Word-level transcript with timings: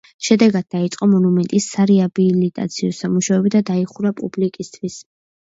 შედეგად 0.27 0.63
დაიწყო 0.75 1.07
მონუმენტის 1.11 1.67
სარეაბილიტაციო 1.73 2.91
სამუშაოები 3.01 3.53
და 3.59 3.63
დაიხურა 3.71 4.15
პუბლიკისთვის. 4.25 4.99